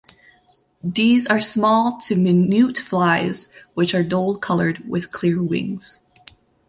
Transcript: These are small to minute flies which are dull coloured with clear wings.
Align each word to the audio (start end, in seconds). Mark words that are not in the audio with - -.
These 0.83 1.27
are 1.27 1.39
small 1.39 2.01
to 2.07 2.15
minute 2.15 2.79
flies 2.79 3.53
which 3.75 3.93
are 3.93 4.01
dull 4.01 4.35
coloured 4.39 4.89
with 4.89 5.11
clear 5.11 5.43
wings. 5.43 5.99